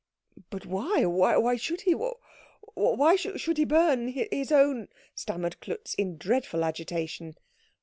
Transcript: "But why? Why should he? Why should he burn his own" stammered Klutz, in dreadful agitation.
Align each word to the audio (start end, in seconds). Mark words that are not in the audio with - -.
"But 0.49 0.65
why? 0.65 1.05
Why 1.05 1.55
should 1.57 1.81
he? 1.81 1.93
Why 2.73 3.15
should 3.15 3.57
he 3.59 3.65
burn 3.65 4.07
his 4.07 4.51
own" 4.51 4.87
stammered 5.13 5.59
Klutz, 5.59 5.93
in 5.93 6.17
dreadful 6.17 6.63
agitation. 6.63 7.35